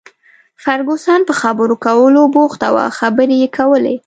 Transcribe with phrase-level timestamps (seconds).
[0.63, 3.95] فرګوسن په خبرو کولو بوخته وه، خبرې یې کولې.